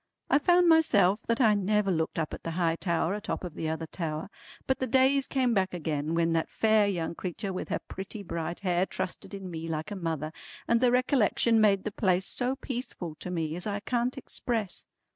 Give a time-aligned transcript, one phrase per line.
[0.31, 3.69] I found myself that I never looked up at the high tower atop of the
[3.69, 4.31] other tower,
[4.65, 8.61] but the days came back again when that fair young creetur with her pretty bright
[8.61, 10.31] hair trusted in me like a mother,
[10.67, 14.87] and the recollection made the place so peaceful to me as I can't express.